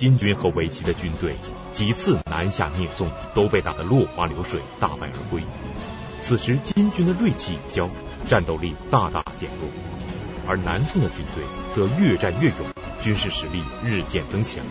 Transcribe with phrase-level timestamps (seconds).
[0.00, 1.34] 金军和围棋的军队
[1.72, 5.42] 几次南下灭宋，都被打得落花流水，大败而归。
[6.20, 7.86] 此时金军的锐气已消，
[8.26, 9.68] 战斗力大大减弱，
[10.48, 11.44] 而南宋的军队
[11.74, 12.56] 则越战越勇，
[13.02, 14.64] 军事实力日渐增强。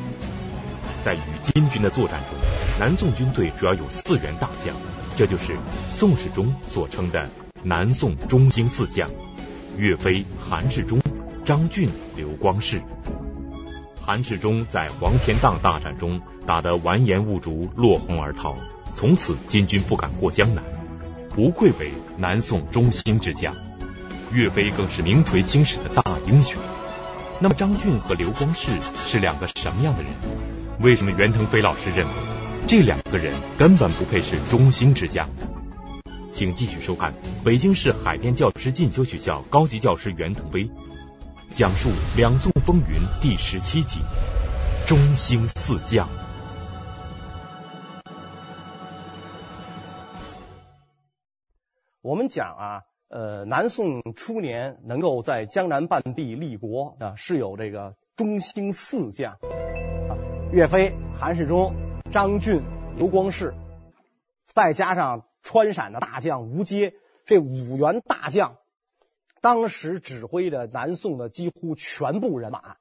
[1.05, 2.30] 在与金军的作战中，
[2.80, 4.75] 南宋军队主要有四员大将，
[5.16, 5.55] 这就是
[5.93, 7.30] 宋史中所称的
[7.61, 9.07] 南宋中兴四将：
[9.77, 11.00] 岳飞、韩世忠、
[11.46, 12.82] 张俊、刘光世。
[14.10, 18.56] 韩世忠在黄天荡大战中打得完颜兀术落荒而逃，
[18.96, 20.64] 从此金军不敢过江南，
[21.29, 23.54] 不愧为南宋中兴之将。
[24.32, 26.60] 岳飞更是名垂青史的大英雄。
[27.39, 28.71] 那么张俊和刘光世
[29.06, 30.11] 是两个什么样的人？
[30.80, 32.11] 为什么袁腾飞老师认为
[32.66, 35.47] 这两个人根本不配是中兴之将呢？
[36.31, 40.72] 请继续收看北京市海淀教师进修学校高级教师袁腾飞
[41.52, 44.02] 讲述两宋风云第十七集：
[44.86, 46.08] 中兴四将。
[52.02, 59.38] 我们讲啊，呃，南宋初年能够在江南半壁立国啊，是有这个中兴四将。
[60.52, 61.75] 岳飞、韩世忠、
[62.11, 62.63] 张俊、
[62.95, 63.56] 刘光世，
[64.45, 66.94] 再加上川陕的大将吴阶，
[67.25, 68.56] 这五员大将，
[69.41, 72.77] 当时指挥着南宋的几乎全部人马。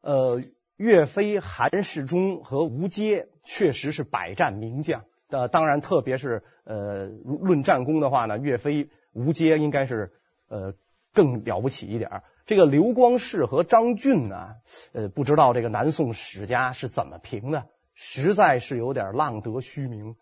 [0.00, 0.40] 呃，
[0.76, 5.04] 岳飞、韩世忠和吴阶确实是百战名将。
[5.28, 10.12] 呃，当然，特别是呃，论战功的话呢，岳飞、吴阶应该是
[10.48, 10.74] 呃
[11.12, 12.22] 更了不起一点。
[12.44, 14.54] 这个刘光世和张俊呢，
[14.92, 20.14] 呃，不知道这个南宋史家是怎么评的，实在是有点浪得虚名。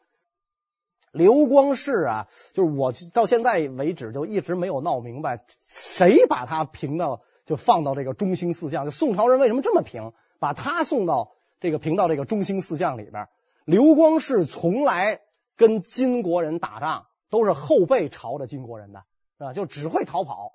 [1.14, 8.84] 刘光世啊，就是我到现在为止就一直没有闹明白，谁把他评到就放到这个中兴四将？
[8.84, 13.28] 就宋朝人为什么这么评，把他送到这个评到这个中兴四将里边？
[13.64, 15.20] 刘光世从来
[15.56, 19.04] 跟金国人打仗都是后背朝着金国人的，
[19.38, 20.52] 啊，就只会逃跑。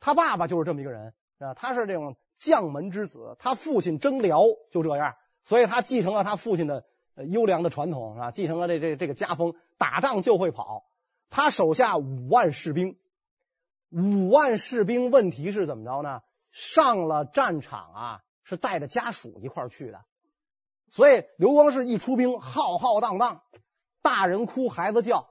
[0.00, 6.84] 他爸爸就是这么一个人啊，他是这种将门之子，他父亲征辽就这样，所以他继承了他父亲的
[7.16, 10.84] 优良的传统啊，继承了这这这个家风，打仗就会跑。
[11.28, 12.96] 他手下五万士兵，
[13.90, 16.22] 五万士兵，问题是怎么着呢？
[16.50, 20.00] 上了战场啊，是带着家属一块儿去的，
[20.90, 23.42] 所以刘光世一出兵，浩浩荡荡，
[24.02, 25.28] 大人哭，孩子叫。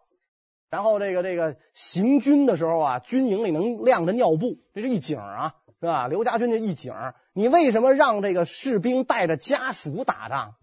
[0.69, 6.07] 然后这个这个行军的时候啊，军营里能晾着尿布，这是一景啊，是吧？
[6.07, 6.93] 刘家军的一景。
[7.33, 10.55] 你为什么让这个士兵带着家属打仗？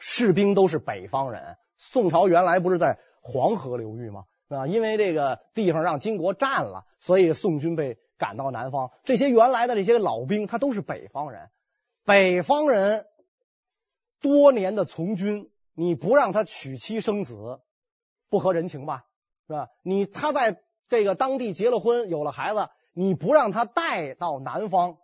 [0.00, 4.24] 士兵都是北方人，宋朝原来不是在黄河流域吗？
[4.48, 8.90] 啊，因为这个地方让金国占了，所以宋军被赶到南方。
[9.04, 11.50] 这些原来的这些老兵，他都是北方人。
[12.04, 13.06] 北方人
[14.20, 17.60] 多年的从军，你不让他娶妻生子。
[18.30, 19.06] 不合人情吧，
[19.48, 19.70] 是吧？
[19.82, 24.98] 你他在这个当地结了婚，有了孩子，你不让他带到南方，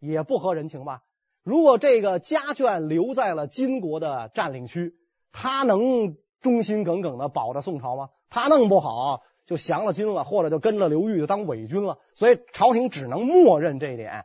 [0.00, 1.03] 也不合人情吧？
[1.44, 4.94] 如果这个家眷留在了金国的占领区，
[5.30, 8.08] 他能忠心耿耿的保着宋朝吗？
[8.30, 11.98] 他弄不好就降了金了，或者就跟着刘裕当伪军了。
[12.14, 14.24] 所以朝廷只能默认这一点，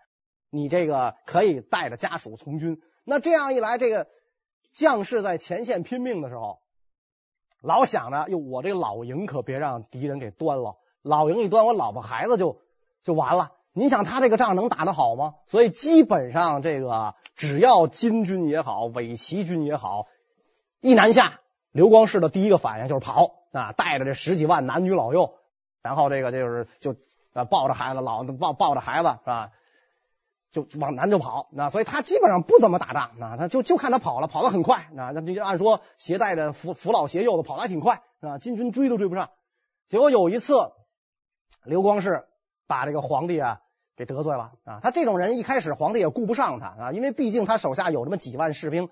[0.50, 2.82] 你这个可以带着家属从军。
[3.04, 4.08] 那这样一来，这个
[4.74, 6.60] 将士在前线拼命的时候。
[7.62, 10.78] 老想着，哟，我这老营可别让敌人给端了。
[11.02, 12.62] 老营一端，我老婆孩子就
[13.04, 13.52] 就完了。
[13.80, 15.36] 你想他这个仗能打得好吗？
[15.48, 20.08] 所以基本上这个只要金军也好，伪齐军也好，
[20.82, 21.40] 一南下，
[21.72, 25.36] 刘光世的第一个反应就是跑啊，带着这十几万男女老幼，
[25.82, 26.98] 然后这个就是就
[27.32, 29.52] 啊抱着孩子，老抱抱着孩子是吧？
[30.52, 39.30] 就往南就跑，那所以他基本上不怎么打仗，那他就就看他跑了，跑得很快，那那就按说携带着扶扶老携幼的跑得还挺快，啊，金军追都追不上。
[39.88, 40.74] 结果有一次，
[41.64, 42.28] 刘光世
[42.66, 43.62] 把这个皇帝啊
[44.00, 48.88] 给得罪了啊，他这种人一开始皇帝也顾不上他啊，因为毕竟他手下有这么几万士兵，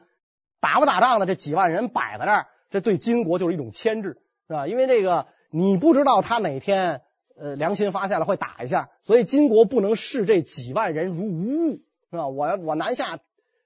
[0.60, 4.68] 打不打仗的这几万人摆在那儿，这对金国就是一种牵制，是吧？
[4.68, 7.02] 因为这个你不知道他哪天。
[7.40, 12.28] 呃，良心发现了会打一下，所以金国不能视这几万人如无物，是吧？
[12.30, 13.20] 我我南下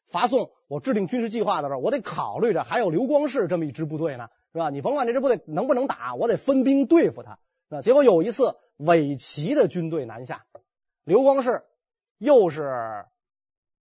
[0.08, 4.70] 伐宋，我制定军事计划的时候，我得考虑着还有刘光世这么一支部队呢，是吧？
[4.70, 7.40] 你甭管这支部队能不能打，我得分兵对付他。
[7.70, 10.44] 是吧，结果有一次伪齐的军队南下，
[11.04, 11.64] 刘光世
[12.18, 13.06] 又是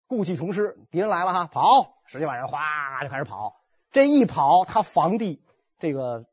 [0.06, 3.56] 故技重施，敌人来了哈，跑，十几万人哗就开始跑，
[3.90, 5.42] 这一跑，他防地
[5.78, 6.26] 这个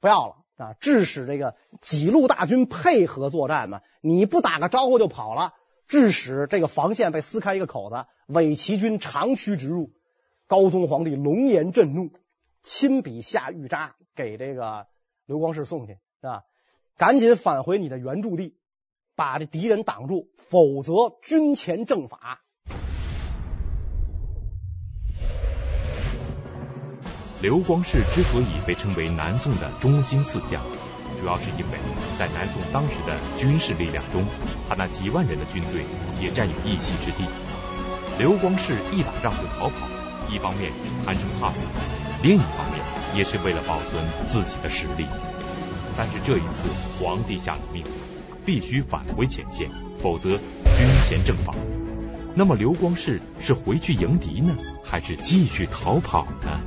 [0.00, 0.34] 不要了。
[0.58, 5.54] 啊，致使这个几路大军配合作战嘛，你不打个招呼就跑了，
[5.86, 9.92] 致使这个防线被撕开一个口子，伪齐军长驱直入，
[10.48, 12.10] 高宗皇帝龙颜震怒，
[12.64, 14.88] 亲笔下御札给这个
[15.26, 16.42] 刘光世送去，是吧？
[16.96, 18.58] 赶紧返回你的原驻地，
[19.18, 22.40] 把这敌人挡住，否则军前正法。
[27.42, 30.62] 刘光世之所以被称为南宋的中兴四将，
[31.18, 31.78] 主要是因为
[32.16, 34.24] 在南宋当时的军事力量中，
[34.68, 35.82] 他那几万人的军队
[36.22, 37.24] 也占有一席之地。
[38.20, 39.88] 刘光世一打仗就逃跑，
[40.30, 40.70] 一方面
[41.04, 41.66] 贪生怕死，
[42.22, 42.78] 另一方面
[43.16, 45.06] 也是为了保存自己的实力。
[45.96, 46.68] 但是这一次，
[47.00, 47.90] 皇帝下了命令，
[48.48, 49.68] 必须返回前线，
[49.98, 50.38] 否则军
[51.04, 51.54] 前正法。
[52.34, 56.58] 那么刘光世是回去迎敌呢，还是继续逃跑呢？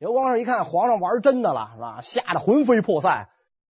[0.00, 2.00] 刘光世一看皇上玩真的了，是吧？
[2.02, 3.28] 吓得魂飞魄散，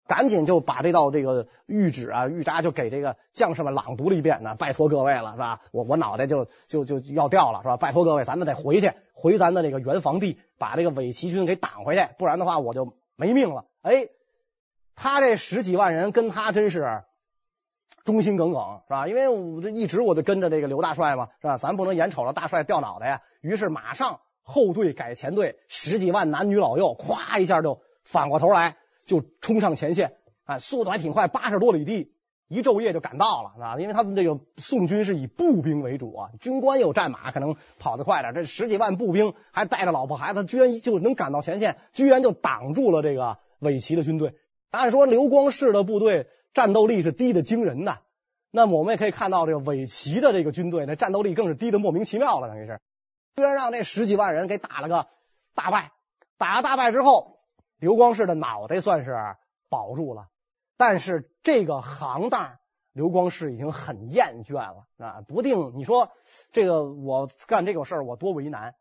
[0.06, 4.40] 赶紧就把这道这个谕旨啊、諭札就给这个将士们朗读了一遍。
[4.42, 5.60] 那拜托各位了，是吧？
[5.72, 7.78] 我我脑袋就就就要掉了，是吧？
[7.78, 13.64] 拜托各位，咱们得回去，回咱的这个原防地，把这个伪齐军给挡回去，不然的话我就没命了。
[13.80, 14.08] 哎，
[14.98, 17.04] 他这十几万人跟他真是
[18.04, 19.06] 忠心耿耿，是吧？
[19.06, 21.56] 因为我这一直我就跟着这个刘大帅嘛，是吧？
[21.56, 23.22] 咱不能眼瞅着大帅掉脑袋呀。
[23.40, 24.20] 于是马上。
[24.50, 30.14] 后队改前队，十几万男女老幼，咵一下就反过头来，就冲上前线
[30.46, 30.56] 啊！
[30.56, 32.14] 速度还挺快，八十多里地，
[32.48, 33.76] 一昼夜就赶到了啊！
[33.78, 38.32] 因为他们这个宋军是以步兵为主啊，军官有战马，可能跑得快点。
[38.32, 44.32] 这十几万步兵还带着老婆孩子，居然就能赶到前线，居然就挡住了这个伪齐的军队。
[44.70, 48.00] 按说刘光世的部队战斗力是低的惊人的，
[48.50, 52.80] 那么我们也可以看到这个伪齐的这个军队，那战斗力更是低的莫名其妙了，等于是。
[53.36, 55.06] 居然让这十几万人给打了个
[55.54, 55.92] 大败，
[56.38, 57.38] 打了大败之后，
[57.78, 59.14] 刘光世的脑袋算是
[59.68, 60.26] 保住了，
[60.76, 62.58] 但是这个行当，
[62.92, 65.20] 刘光世已经很厌倦了啊！
[65.28, 66.10] 不定你说
[66.50, 68.74] 这个我干这个事儿我多为难，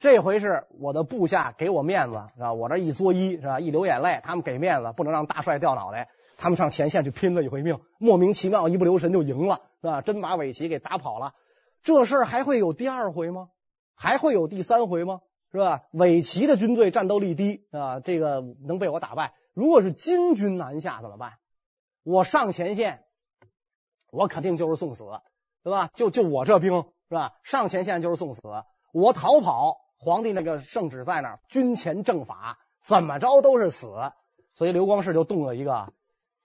[0.00, 2.54] 这回是我的部下给我面子是吧？
[2.54, 3.60] 我这一作揖是吧？
[3.60, 6.08] 一流眼泪，他们给面子，不能让大帅掉脑袋，
[6.38, 10.00] 他们上前线去拼了一回命，莫名其妙一不留神就赢了是吧？
[10.00, 11.34] 真把伪齐给打跑了，
[11.82, 13.50] 这事儿还会有第二回吗？
[13.94, 15.20] 还会有第三回吗？
[15.52, 15.82] 是吧？
[15.92, 19.34] 伪齐的军队战斗力低啊，这个能被我打败。
[19.52, 21.34] 如果是金军南下怎么办？
[22.04, 23.04] 我上前线，
[24.10, 25.04] 我肯定就是送死，
[25.62, 25.90] 对吧？
[25.92, 27.34] 就就我这兵是吧？
[27.42, 28.40] 上前线就是送死。
[28.92, 33.92] 我逃跑，皇帝那个圣旨在那儿，军前正法，怎么着都是死。
[34.54, 35.92] 所以刘光世就动了一个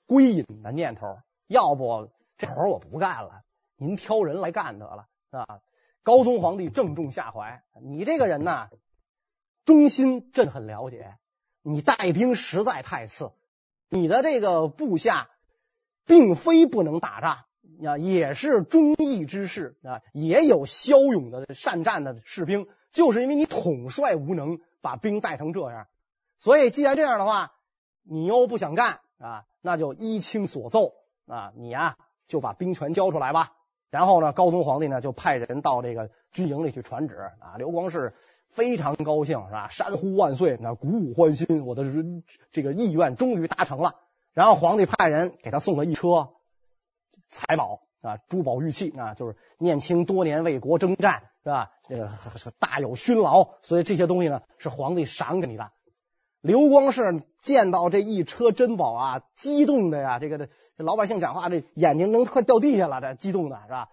[0.05, 3.43] 归隐的念头，要不这活我不干了，
[3.77, 5.61] 您挑人来干得了，啊。
[6.03, 8.69] 高宗皇帝正中下怀，你这个人呐，
[9.63, 11.17] 忠心朕很了解，
[11.63, 13.31] 你带兵实在太次，
[13.89, 15.29] 你的这个部下
[16.05, 17.44] 并非不能打仗
[17.83, 25.87] 啊，也是忠义之士啊，也有骁勇的善战的士兵，就是因为你统帅无能，把兵带成这样，
[26.37, 27.53] 所以既然这样的话，
[28.03, 30.93] 你又不想干啊，那就依卿所奏
[31.27, 33.53] 啊，你呀就把兵权交出来吧。
[33.89, 37.55] 然后呢，高宗皇帝呢就派人到这个军营里去传旨啊。
[37.57, 38.13] 刘光世
[38.49, 39.69] 非常高兴，是吧？
[39.69, 41.83] 山呼万岁，那鼓舞欢心，我的
[42.51, 43.95] 这个意愿终于达成了。
[44.33, 46.34] 然后皇帝派人给他送了一车
[47.29, 51.71] 财宝啊，珠宝玉器啊，就是念青多年为国征战，是吧？
[51.87, 52.11] 这个
[52.59, 55.71] 大有勋劳，所以这些东西呢是皇帝赏给你的。
[56.41, 63.89] 刘光世见到这一车珍宝啊，激动的呀，这个这老百姓讲话，这眼睛能快掉地下了，这激动的是吧？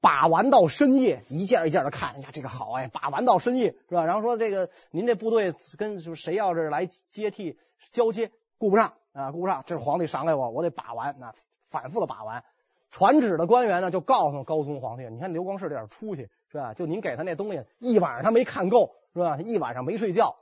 [0.00, 4.04] 把玩到深夜，一件一件的看，哎呀，这个好哎，把玩到深夜是吧？
[4.04, 7.58] 然后说这个您这部队跟谁要是来接替
[7.92, 11.34] 交接，顾不上啊，顾不上，这是皇帝赏给我，我得把玩，那
[11.70, 12.44] 反复的把玩。
[12.90, 16.74] 传旨的官员呢，就告诉高宗皇帝，你看刘光世这点出息是吧？
[16.74, 19.38] 就您给他那东西，一晚上他没看够是吧？
[19.38, 20.36] 一晚上没睡觉。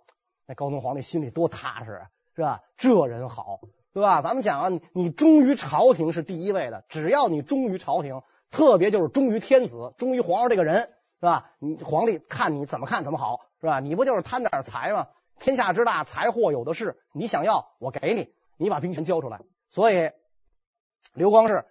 [0.46, 2.62] 那高宗皇帝心里多踏实啊，是吧？
[2.78, 3.60] 这人好，
[3.92, 4.22] 对吧？
[4.22, 6.84] 咱们讲啊，你忠于朝廷是第一位的。
[6.88, 10.88] 只要你忠于朝廷，特别就是忠于天子，忠于皇上这个人，
[11.20, 11.50] 是吧？
[11.58, 13.80] 你皇帝看你怎么看怎么好，是吧？
[13.80, 15.08] 你不就是贪点财吗？
[15.38, 19.42] 天下之大，财货有的是，你想要我给你，你把兵权交出来。
[19.68, 20.12] 所以
[21.18, 21.64] 刘光世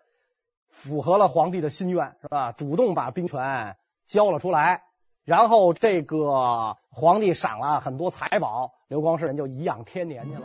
[0.69, 2.51] 符合了皇帝的心愿，是吧？
[2.51, 4.83] 主动把兵权交了出来。
[5.23, 10.41] 然后这个皇帝赏了很多财宝，刘光世人就颐养天年去了。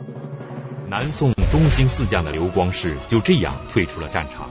[0.87, 4.49] 南宋中兴四将的刘光世就这样退出了战场。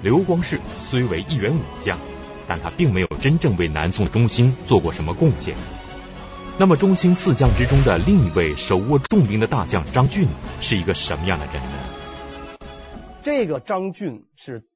[0.00, 1.98] 刘光世虽为一员武将，
[2.48, 5.54] 但他并没有真正为南宋中兴做过什么贡献。
[6.56, 10.28] 那么中兴四将之中的另一位手握重兵的大将张俊
[10.62, 11.95] 是一个什么样的人呢？
[13.26, 14.68] 这个张俊是。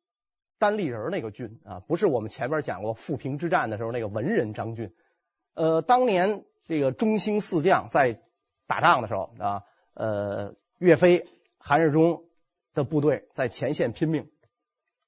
[0.59, 4.93] 单立人那个俊啊，不是我们前面讲过富平之战的时候那个文人张俊，
[5.55, 8.21] 呃，当年这个中兴四将在
[8.67, 9.63] 打仗的时候啊，
[9.95, 11.27] 呃，岳飞、
[11.57, 12.25] 韩世忠
[12.75, 14.29] 的部队在前线拼命，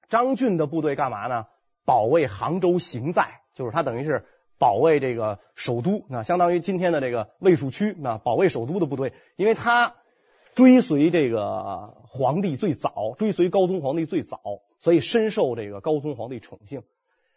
[0.08, 1.48] 张俊的部队干嘛呢？
[1.84, 4.24] 保卫杭州行在，就是他等于是
[4.56, 9.96] 保卫这个首都，那相当于今天的这个卫戍区，那保卫首都的部队，因为他
[10.54, 14.40] 追随这个皇帝最早，追随高宗皇帝最早，
[14.78, 16.82] 所以深受这个高宗皇帝宠幸。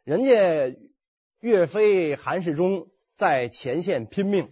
[0.04, 0.76] 人家
[1.40, 4.50] 岳飞、韩世忠在前线拼命，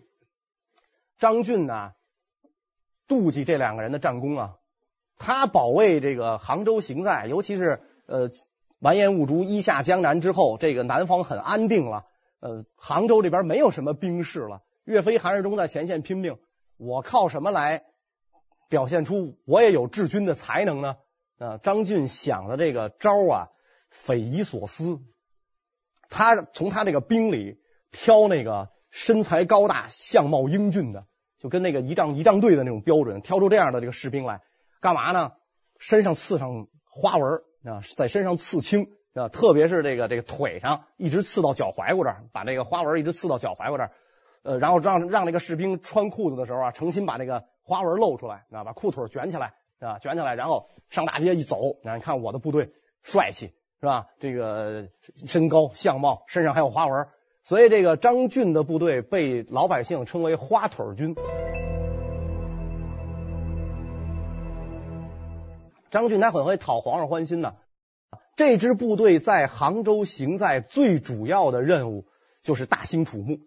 [1.17, 1.91] 张俊呢
[3.08, 4.55] 妒忌这两个人的战功啊，
[5.17, 8.29] 他保卫这个杭州行在，尤其是呃。
[8.79, 12.05] 完颜兀术一下江南之后，这个南方很安定了。
[12.41, 14.62] 呃，杭州这边没有什么兵士了。
[14.84, 16.38] 岳飞、韩世忠在前线拼命，
[16.75, 17.86] 我靠什么来
[18.74, 20.96] 表现出我也有治军的才能呢？
[21.38, 23.50] 啊，张俊想的这个招啊，
[23.92, 25.00] 匪夷所思。
[26.10, 27.60] 他从他这个兵里
[27.92, 31.06] 挑那个身材高大、相貌英俊的，
[31.38, 34.42] 就跟那个仪仗仪仗队的那种标准，挑出这样的这个士兵来，
[34.82, 35.34] 干嘛呢？
[35.77, 37.44] 身上刺上花纹。
[37.63, 43.92] 啊，在身上刺青啊，特别是这个这个腿上，一直刺到脚踝骨这儿，把这个花纹一直刺到脚踝骨这儿，
[44.42, 52.72] 呃，然后让让这个士兵穿裤子的时候啊，诚心把这个花纹露出来啊，把裤腿卷起来啊，卷起来，然后上大街一走，啊，你看我的部队
[53.03, 54.08] 帅气是吧？
[54.20, 54.89] 这个
[55.25, 57.08] 身高相貌，身上还有花纹，
[57.43, 61.15] 所以这个张俊的部队被老百姓称为花腿军。
[65.89, 67.55] 张俊他很会讨皇上欢心呢。
[68.36, 72.08] 这支部队在杭州行在最主要的任务
[72.41, 73.38] 就是大兴土木，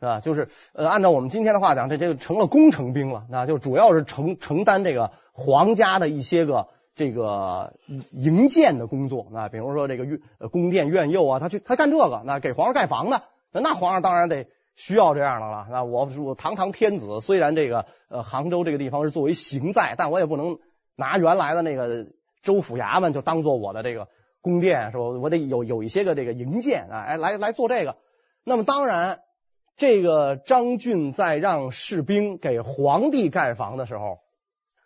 [0.00, 0.20] 是吧？
[0.20, 7.74] 就是呃，按照我们今天的话讲，这这个成了工程兵了，那就主要是承承担这个皇家的一些个这个
[8.10, 13.20] 营建的工作啊，比如说这个宫殿院囿啊，他去他干这个，那给皇上盖房子，
[13.52, 15.66] 那皇上当然得需要这样的了。
[15.70, 20.58] 那我我堂堂天子，虽然这个呃杭州这个地方是作为行在，但我也不能。
[20.96, 22.06] 拿原来的那个
[22.40, 24.06] 州府衙门就当做我的这个
[24.40, 25.02] 宫殿是吧？
[25.02, 27.96] 我得有有一些个这个营建啊，哎，来来做这个。
[28.44, 29.18] 那么当然，
[29.76, 34.20] 这个张俊在让士兵给皇帝盖房的时候，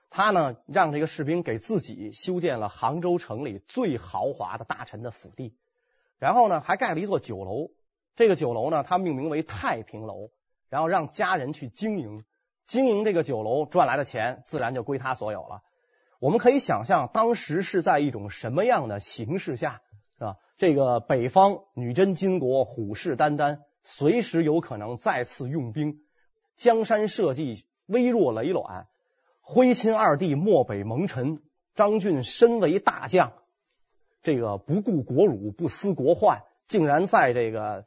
[0.09, 5.54] 他呢让这个士兵给自己修建了杭州城里最豪华的大臣的府邸，
[6.18, 7.71] 然后呢还盖了一座酒楼。
[8.16, 10.30] 这个酒楼呢，他命名为太平楼，
[10.71, 12.25] 然后让家人去经营，
[12.64, 15.62] 经营这个酒楼赚来的钱自然就归他所有了。
[16.18, 19.83] 我们可以想象，当时是在一种什么样的形势下，
[20.18, 20.37] 是吧？
[20.57, 26.02] 这个北方女真金国虎视眈眈，随时有可能再次用兵，
[26.59, 28.87] 江山社稷危若累卵，
[29.40, 31.40] 徽钦二帝漠北蒙尘，
[31.75, 33.33] 张俊身为大将，
[34.23, 37.87] 这个不顾国辱，不思国患，竟然在这个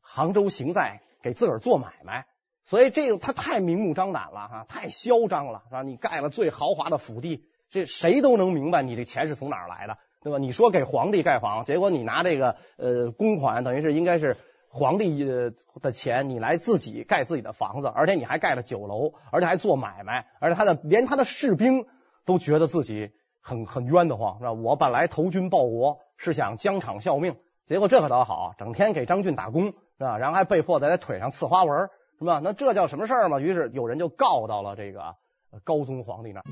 [0.00, 2.26] 杭州行在给自个儿做买卖，
[2.64, 5.82] 所以这个他太明目张胆了哈，太嚣张了，是吧？
[5.82, 7.48] 你盖了最豪华的府邸。
[7.68, 10.38] 这谁都能明白你这钱是从哪儿来的，对吧？
[10.38, 14.36] 你说给皇帝盖房，结果你拿这个呃公款，等于是应该是
[14.74, 21.84] 皇帝的钱，你来自己盖自己的房子，而且你还盖了酒楼，而且还做买卖，而且他的连他的士兵
[22.24, 23.10] 都觉得自己
[23.42, 24.52] 很很冤得慌，是吧？
[24.52, 27.36] 我本来投军报国是想疆场效命，
[27.66, 30.16] 结果这可倒好，整天给张俊打工，是吧？
[30.16, 32.40] 然后还被迫在他腿上刺花纹，是吧？
[32.42, 33.40] 那这叫什么事儿嘛？
[33.40, 35.16] 于是有人就告到了这个
[35.64, 36.44] 高宗皇帝那儿。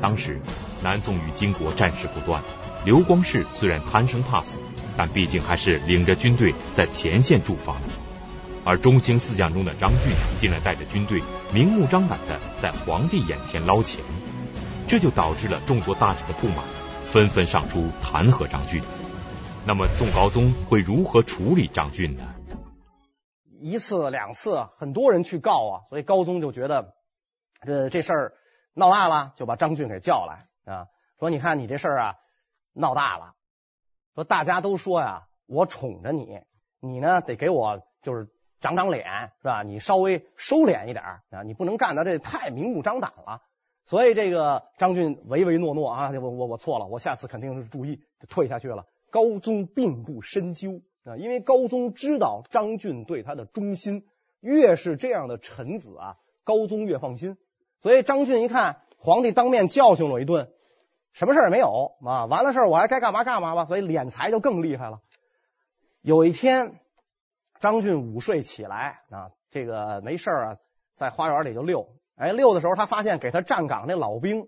[0.00, 0.40] 当时
[0.84, 2.42] 南宋与金国战事不断，
[2.84, 4.58] 刘光世虽然贪生怕死，
[4.96, 7.80] 但毕竟还是领着军队在前线驻防。
[8.64, 11.22] 而中兴四将中的张俊竟然带着军队
[11.52, 14.02] 明目张胆的在皇帝眼前捞钱，
[14.88, 16.58] 这就导致了众多大臣的不满，
[17.06, 18.82] 纷纷上书弹劾张俊。
[19.66, 22.34] 那么宋高宗会如何处理张俊呢？
[23.60, 26.94] 一次两次，很多人去告啊，所以高宗就觉得
[27.66, 28.32] 这这事儿。
[28.72, 30.86] 闹大了，就把张俊给叫来啊，
[31.18, 32.14] 说：“你看你这事儿啊，
[32.72, 33.34] 闹大了。
[34.14, 36.40] 说大家都说呀，我宠着你，
[36.80, 38.28] 你呢得给我就是
[38.60, 39.62] 长长脸，是吧？
[39.62, 43.42] 你稍微收敛一点啊，你不能干的这太明目张胆了。
[43.84, 48.86] 所以这个张俊唯唯诺诺啊，我我我错了，我下次肯定是注意，就退下去了。
[49.10, 54.06] 高宗并不深究啊，因为高宗知道张俊对他的忠心，
[54.40, 57.36] 越是这样的臣子啊，高宗越放心。”
[57.82, 60.52] 所以张俊一看皇帝当面教训我一顿，
[61.12, 65.00] 什么事儿也没有啊，完了事儿我还该干嘛干嘛吧，所以敛财就更厉害了。
[66.02, 66.80] 有一天，
[67.60, 70.56] 张俊午睡起来啊，这个没事啊，
[70.94, 71.88] 在花园里就溜。
[72.16, 74.46] 哎，溜的时候他发现给他站岗那老兵，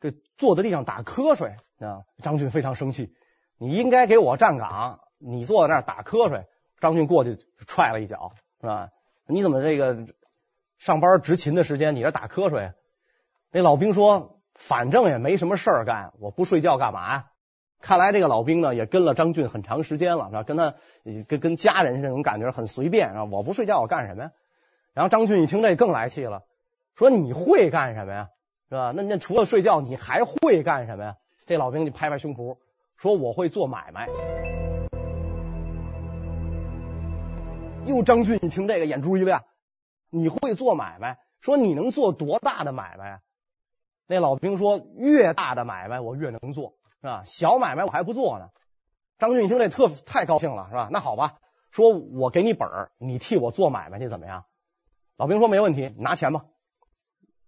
[0.00, 2.02] 这坐在地上打瞌睡啊。
[2.22, 3.14] 张俊非常生气，
[3.58, 6.46] 你应该给我站岗，你坐在那儿打瞌睡。
[6.80, 8.88] 张俊过去踹了一脚，是吧？
[9.26, 10.06] 你怎么这个
[10.78, 12.72] 上班执勤的时间你这打瞌睡？
[13.50, 17.26] 那老兵说，反正也没什么事儿干，我不睡觉干嘛呀？
[17.80, 20.42] 看来这个老兵呢也跟了张俊很长时间了，是吧？
[20.44, 20.74] 跟他
[21.26, 23.24] 跟跟家人这种感觉很随便啊。
[23.24, 24.30] 我不睡觉我干什么呀？
[24.94, 26.42] 然后张俊一听这更来气了，
[26.94, 28.28] 说你会干什么呀？
[28.68, 28.92] 是吧？
[28.94, 31.16] 那那除了睡觉你还会干什么呀？
[31.46, 32.58] 这老兵就拍拍胸脯
[32.96, 34.08] 说我会做买卖。
[37.84, 39.42] 又张俊一听这个眼珠一亮，
[40.08, 41.18] 你会做买卖？
[41.40, 43.18] 说你能做多大的买卖啊？
[44.12, 46.74] 那老兵说越大的买卖我越能做。
[47.00, 47.24] 是吧？
[47.26, 48.50] 小买卖我还不做呢。
[49.18, 50.88] 张俊一听这特太高兴了，是吧？
[50.92, 51.38] 那好吧，
[51.72, 54.44] 说我给你本儿，你替我做买卖，你怎么样？
[55.16, 56.44] 老兵说没问题，拿钱吧。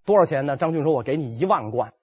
[0.04, 0.56] 多少钱呢？
[0.56, 1.94] 张俊说，我给你一万贯。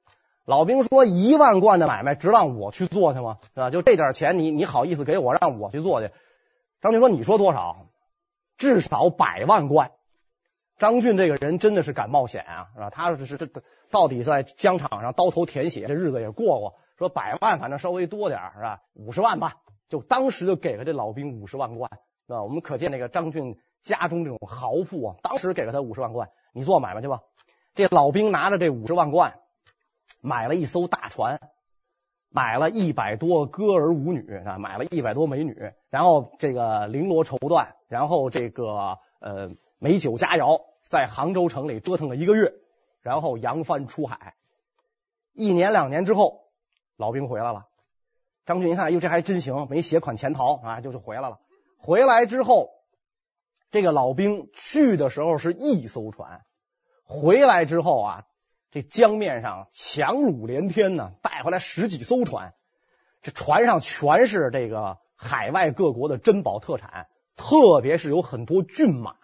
[0.46, 3.40] 老兵说，一万贯的买卖，值让我去做去吗？
[3.54, 3.70] 是吧？
[3.70, 6.14] 就这点钱，你你好意思给我，让我去做去？
[6.80, 7.88] 张俊说，你说多少？
[8.58, 9.92] 至少百万贯。
[10.82, 12.90] 张俊这个人真的是敢冒险啊，是吧？
[12.90, 13.48] 他是这
[13.92, 16.74] 到底在疆场上刀头舔血，这日子也过过。
[16.98, 18.82] 说百万反正稍微多点是吧？
[18.96, 19.58] 五十万吧，
[19.90, 21.92] 就当时就给了这老兵五十万贯，
[22.26, 22.42] 是吧？
[22.42, 27.20] 我们可见那个张俊家中这种豪富啊，当时给了他五十万贯，你做买卖去吧。
[27.76, 29.36] 这老兵拿着这五十万贯，
[30.20, 31.40] 买了一艘大船，
[32.28, 39.52] 买了一百多歌儿舞女啊，买了一百多美女，然后这个绫罗绸缎，然后这个呃
[39.84, 42.54] 美酒佳肴，在杭州城里折腾了一个月，
[43.02, 44.36] 然后扬帆出海。
[45.34, 46.40] 一年两年之后。
[46.98, 47.66] 老兵回来了，
[48.46, 51.40] 张俊一看，哟，这还真行，没携款潜逃啊，就是回来了。
[51.80, 52.70] 回来之后，
[53.72, 56.44] 这个老兵去的时候是一艘船，
[57.04, 58.28] 回来之后啊，
[58.70, 62.54] 这江面上强掳连天呢，带回来十几艘船，
[63.24, 69.16] 这船上全是这个海外各国的珍宝特产，特别是有很多骏马，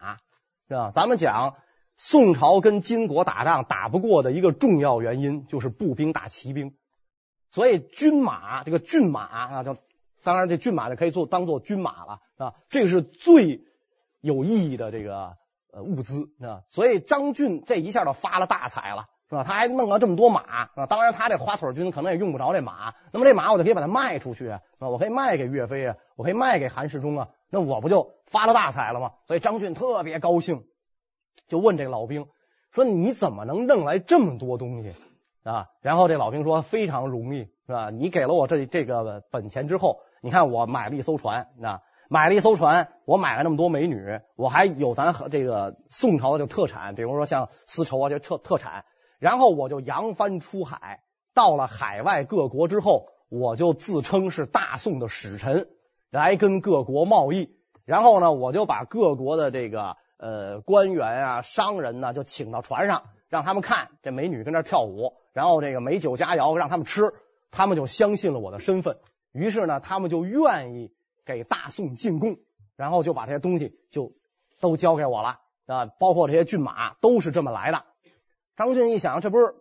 [0.68, 0.92] 是吧？
[0.94, 1.56] 咱们讲
[1.96, 6.76] 宋朝跟金国打仗打不过的一个重要原因，就是步兵打骑兵。
[7.50, 9.78] 所以军马这个骏马啊，就
[10.24, 13.62] 当然这骏马就可以做当做军马了啊，这个是最
[14.20, 15.38] 有意义的这个
[15.72, 16.62] 呃物资啊。
[16.68, 19.46] 所以张俊这一下就发了大财了，是吧？
[19.46, 20.86] 他还弄了这么多马啊。
[20.88, 29.14] 当然他这花腿军可能也用不着这马，那么这马我就可以把它卖出去啊，我可以卖给岳飞啊，我可以卖给韩世忠啊，那我不就发了大财了吗？
[29.28, 30.66] 所以张俊特别高兴，
[31.48, 32.28] 就问这个老兵
[32.72, 34.96] 说：“你怎么能弄来这么多东西？”
[35.44, 37.90] 啊，然后这老兵说非常容易，是吧？
[37.90, 48.84] 你给了我这这个本钱之后，你看我买了一艘船，啊，买了一艘船，我买了那么多美女，我还有咱和这个宋朝的这个特产，比如说像丝绸啊这特特产，
[49.20, 51.04] 然后我就扬帆出海，
[51.34, 55.70] 到了海外各国之后，我就自称是大宋的使臣，
[56.10, 65.14] 来跟各国贸易，然后呢，我就把各国的这个呃官员啊、商人呢，就请到船上，让他们看这美女跟这跳舞。
[65.34, 67.14] 然后这个美酒佳肴让他们吃，
[67.52, 68.98] 他们就相信了我的身份，
[69.32, 70.92] 于是呢，他们就愿意
[71.26, 72.38] 给大宋进贡，
[72.76, 74.14] 然后就把这些东西就
[74.60, 77.84] 都交给我了啊，包括这些骏马都是这么来的。
[78.56, 79.54] 张俊一想，这不是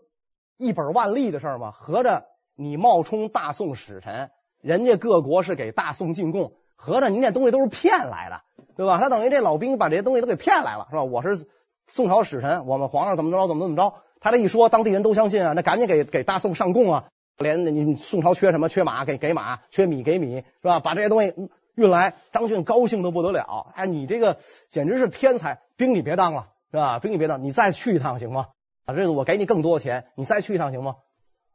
[0.57, 1.73] 一本万利的事吗？
[1.73, 4.31] 合着你冒充大宋使臣，
[4.61, 8.43] 人家各国是给大宋进贡，合着您这东西都是骗来的，
[8.77, 8.99] 对吧？
[8.99, 11.05] 他等于这老兵把这些东西都给骗来了，是吧？
[11.05, 11.47] 我是
[11.87, 13.95] 宋朝使臣，我们皇上怎么着怎么怎么着。
[14.19, 17.05] 他这一说，当地人都相信啊，那赶紧给给大宋上贡啊！
[17.39, 18.69] 连你宋朝缺什么？
[18.69, 20.81] 缺马给给马，缺米给米，是吧？
[20.81, 21.35] 把这些东西
[21.75, 23.73] 运来，张俊高兴的不得了。
[23.75, 24.39] 哎，你这个
[24.71, 25.61] 简直是天才！
[25.77, 26.99] 兵你别当了，是吧？
[26.99, 28.47] 兵你别当，你再去一趟行吗？
[28.87, 30.97] 啊，这个我给你更多钱，你再去一趟行吗？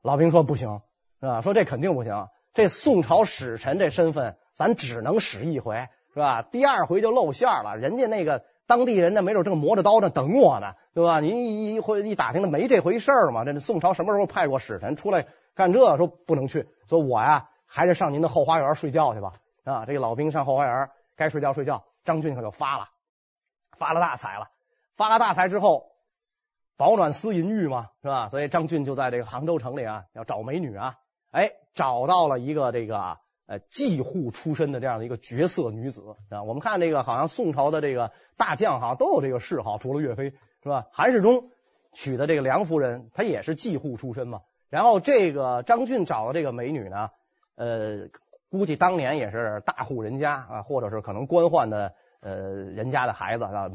[0.04, 0.82] 老兵说不行，
[1.20, 1.42] 是吧？
[1.42, 6.42] 说这肯定不行，这宋朝使臣这身份，咱只能使一回，是吧？
[6.42, 8.44] 第二回就露馅了，人家那个。
[8.68, 11.20] 当地人呢，没准正磨着刀呢，等我呢，对吧？
[11.20, 13.44] 您一回一打听，的没这回事儿嘛。
[13.44, 15.98] 这宋朝什么时候派过使臣出来干这？
[15.98, 19.34] 说不能去，说我呀，还是上您的后花园睡觉去吧。
[19.66, 21.84] 啊，这个老兵上后花园，该睡觉睡觉。
[22.06, 22.88] 张俊可就发了，
[23.78, 24.48] 发了大财了。
[24.96, 25.92] 发了大财之后，
[26.78, 28.30] 饱暖思淫欲嘛，是吧？
[28.30, 30.96] 所以张俊就在这个杭州城里啊，要找美女啊，
[31.32, 33.18] 哎，找到了一个这个。
[33.48, 40.30] 呃，妓户出身的这样的一个绝色女子啊，我们看这个好像宋朝的这个大将好像都有这个嗜好，除了岳飞
[40.64, 40.88] 是吧？
[40.94, 41.50] 韩世忠
[41.92, 44.44] 娶的这个梁夫人，她也是妓户出身嘛。
[44.70, 47.10] 然后这个张俊找的这个美女呢，
[47.56, 48.08] 呃，
[48.50, 53.70] 估计当年也是大户人家啊，或者是可能官宦的呃人家的孩子啊，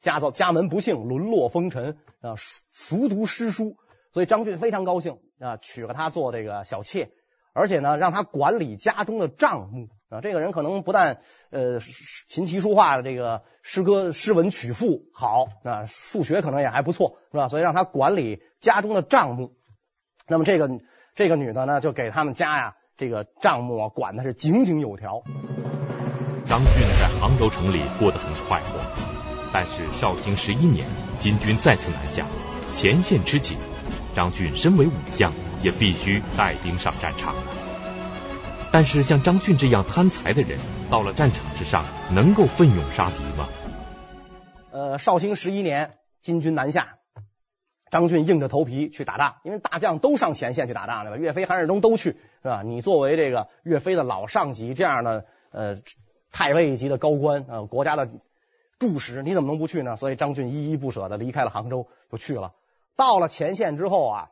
[0.00, 3.76] 家遭家门不幸，沦落风尘啊，熟熟读诗书，
[4.16, 7.10] 所以张俊非常高兴啊，娶了她做这个小妾。
[7.52, 10.22] 而且呢，让她管理家中的账目啊。
[10.22, 11.80] 这个人可能不但呃
[12.26, 17.50] 琴棋书画的这个诗歌诗文曲赋好啊，数学可能也还不错，是吧？
[17.50, 19.52] 所以让她管理家中的账目。
[20.26, 20.70] 那么这个
[21.14, 25.24] 这个女的呢，就给他们家呀这个账目啊管的是井井有条。
[26.46, 28.80] 张俊在杭州城里过得很快活，
[29.52, 30.86] 但是绍兴十一年，
[31.18, 32.24] 金军再次南下，
[32.72, 33.58] 前线吃紧，
[34.16, 35.30] 张俊身为武将，
[35.62, 37.34] 也必须带兵上战场。
[38.72, 40.58] 但是像张俊这样贪财的人，
[40.90, 43.46] 到了战场之上，能够奋勇杀敌吗？
[44.70, 46.94] 呃，绍兴十一年，金军南下。
[47.90, 51.18] 张俊硬着头皮去打仗，因为大将都上前线去打仗，了？
[51.18, 52.62] 岳飞、韩世忠都去，是吧？
[52.64, 55.76] 你作为这个岳飞的老上级，这样的呃
[56.32, 58.08] 太尉级的高官啊、国家的
[58.78, 59.96] 柱石，你怎么能不去呢？
[59.96, 62.54] 所以张俊依依不舍的离开了杭州，就去了。
[62.96, 64.30] 到了前线之后啊，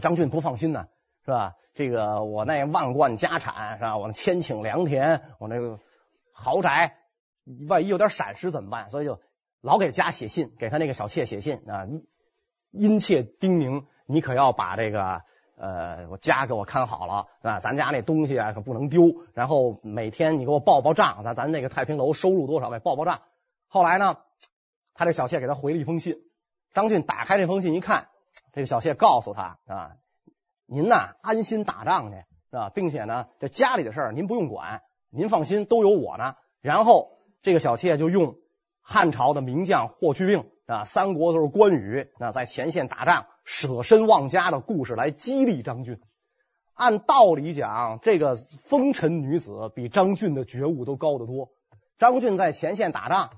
[0.00, 0.86] 张俊不放心呢，
[1.24, 1.56] 是吧？
[1.74, 3.98] 这个我那万贯家产，是吧？
[3.98, 5.80] 我那千顷良田，我那个
[6.32, 6.96] 豪宅，
[7.68, 8.90] 万一有点闪失怎么办？
[8.90, 9.20] 所以就
[9.60, 11.88] 老给家写信，给他那个小妾写信啊。
[12.70, 15.22] 殷切叮咛，你可要把这个
[15.56, 19.24] 呃，我家给我看好了啊，咱家那东西啊可不能丢。
[19.32, 23.22] 然后每天你给我报报账，咱咱那个太平楼收入多少，给报报账。
[23.66, 24.18] 后来呢，
[24.92, 26.16] 他这小妾给他回了一封信。
[26.74, 28.08] 张俊打开这封信一看，
[28.52, 29.92] 这个小妾告诉他啊，
[30.66, 32.16] 您呐安心打仗去
[32.50, 32.70] 是吧？
[32.74, 36.34] 并且呢，这家里的事儿您不用管，您放心，都有我呢。
[36.60, 38.36] 然后这个小妾就用
[38.82, 40.50] 汉朝的名将霍去病。
[40.66, 46.00] 啊，三国都是关羽啊，在前线打仗舍身忘家的故事来激励张俊。
[46.72, 51.50] 按道理讲，这个风尘女子比张俊的觉悟都高得多。
[51.98, 53.30] 张俊在前线打仗，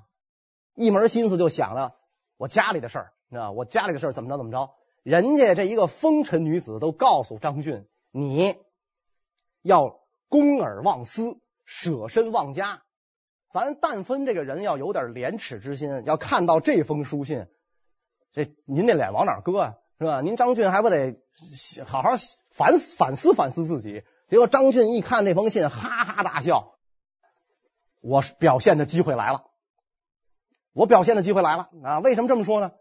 [0.77, 1.97] 一门心思就想着
[2.37, 4.75] 我家里的事儿啊，我家里的事怎么着怎么着。
[5.03, 8.57] 人家这一个风尘女子都告诉张俊，你
[9.63, 12.83] 要公而忘私，舍身忘家。
[13.51, 17.47] 咱但分这个人要有点廉耻之心，要看到这封书信，
[18.33, 19.75] 这您那脸往哪搁啊？
[19.99, 20.21] 是吧？
[20.21, 21.17] 您张俊还不得
[21.87, 22.11] 好好
[22.51, 24.05] 反思反思反思自己？
[24.29, 26.77] 结果张俊一看这封信，哈哈大笑。
[28.03, 29.45] 我表现的机会来了，
[30.73, 32.01] 我表现的机会来了啊！
[32.01, 32.73] 为什么这么说呢？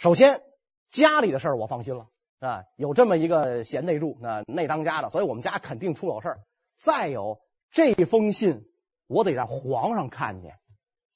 [0.00, 0.40] 首先，
[0.88, 2.06] 家里的事儿我放心了
[2.38, 6.40] 啊，有这么一个贤内助啊，内当家的，所以我们家肯定出了事儿。
[6.74, 8.64] 再有这封信。
[9.08, 10.54] 我得让皇上看见，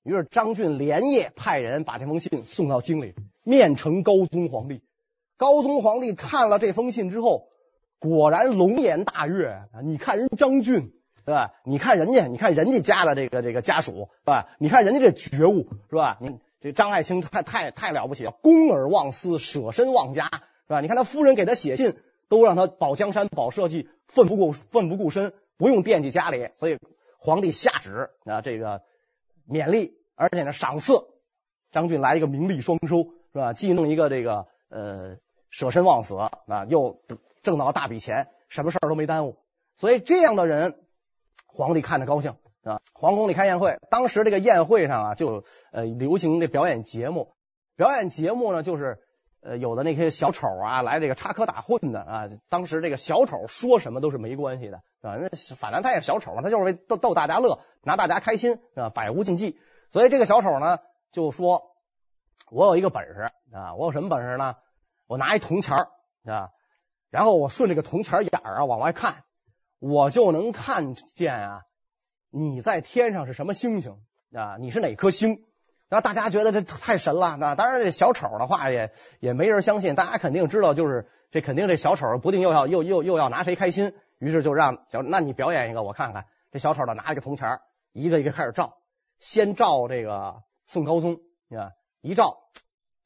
[0.02, 4.82] 于是张俊连夜派人把这封信送到京里，面呈高宗皇帝。
[5.38, 7.48] 高宗皇帝看了这封信之后，
[8.00, 9.80] 果然龙颜大悦啊！
[9.82, 10.92] 你看人张俊，
[11.24, 11.52] 是吧？
[11.64, 14.48] 你看人家，你看人家家的这个这个家属，是吧？
[14.58, 16.18] 你看人家这觉悟，是吧？
[16.20, 20.24] 你这张爱卿太太太了不起了，公而忘私，舍身忘家，
[20.66, 20.80] 是吧？
[20.80, 21.94] 你看他夫人给他写信，
[22.30, 26.78] 都让他保江山、保社稷，奋不顾奋不顾身，不用惦记家里，所以。
[27.18, 28.82] 皇帝下旨啊，这个
[29.48, 31.06] 勉励，而且呢赏赐
[31.70, 33.54] 张俊来一个名利双收，是吧？
[33.54, 35.16] 既弄一个这个呃
[35.48, 37.00] 舍身忘死啊，又
[37.42, 39.38] 挣到大笔钱，什么事儿都没耽误。
[39.74, 40.84] 所以这样的人，
[41.46, 42.80] 皇帝看着高兴啊。
[42.92, 47.34] 皇宫里开宴会，当时这个宴会上啊，就呃流行这表演节目，
[47.76, 48.98] 表演节目呢就是。
[49.46, 59.60] 呃，有的那些小丑啊，来这个插科打诨的啊，当时这个小丑说什么都是没关系的啊，那反正他也是小丑嘛，他就是为逗逗大家乐，拿大家开心啊，百无禁忌。
[59.90, 60.78] 所以这个小丑呢，
[61.12, 61.76] 就说
[62.50, 64.56] ：“我有一个本事啊，我有什么本事呢？
[65.06, 65.76] 我拿一铜钱
[66.24, 66.48] 啊，
[67.10, 69.24] 然后我顺这个铜钱眼啊往外看，
[69.78, 71.62] 我就能看见啊，
[72.36, 73.98] 你在天上是什么星星
[74.32, 74.56] 啊？
[74.58, 75.44] 你是哪颗星？”
[75.88, 86.26] 那大家觉得这太神了，那当然这小丑的话也也没人相信，大家肯定知道，就是这肯定这小丑不定又要又又又要拿谁开心，于是就让小那你表演一个我看看。
[86.50, 87.60] 这小丑的拿一个铜钱，
[87.92, 88.78] 一个一个开始照，
[89.20, 91.20] 先照这个宋高宗
[91.50, 91.70] 啊，
[92.00, 92.38] 一照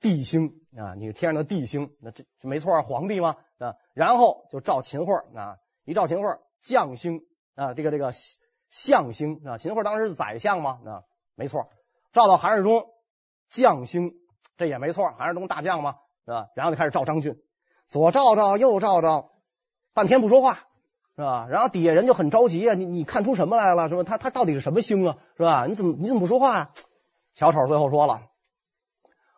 [0.00, 8.12] 帝星啊，你是天上的帝星，那这这没错，皇帝嘛啊，然后就照秦桧啊，一照秦桧将星啊，这个这个
[8.70, 11.02] 相星啊，秦桧当时是宰相嘛啊，
[11.34, 11.70] 没错。
[12.12, 12.86] 照到韩世忠
[13.50, 14.14] 将星，
[14.56, 16.48] 这也没错，韩世忠大将嘛，是吧？
[16.54, 17.36] 然后就开始照张俊，
[17.86, 19.30] 左照照，右照照，
[19.94, 20.66] 半天不说话，
[21.16, 21.46] 是吧？
[21.50, 23.88] 然后底下人就很着急啊，你你看出什么来了？
[23.88, 24.02] 是吧？
[24.04, 25.18] 他他到底是什么星啊？
[25.36, 25.66] 是吧？
[25.66, 26.70] 你怎么你怎么不说话啊？
[27.34, 28.22] 小丑最后说了，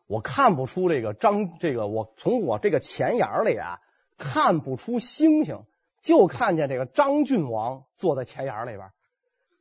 [0.06, 3.78] 我看不出这个张这个，我从我这个钱眼里啊
[4.16, 5.64] 看不出星星，
[6.02, 8.90] 就看见这个张俊王坐在钱眼里边。